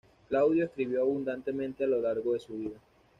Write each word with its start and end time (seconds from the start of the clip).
Claudio 0.29 0.65
escribió 0.65 1.01
abundantemente 1.01 1.83
a 1.83 1.87
lo 1.87 2.01
largo 2.01 2.33
de 2.33 2.39
su 2.39 2.53
vida. 2.53 2.79